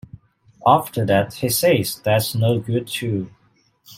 After 0.65 1.05
that, 1.05 1.35
he 1.35 1.49
says, 1.49 1.99
That's 2.03 2.33
no 2.33 2.57
good 2.59 2.87
too. 2.87 3.29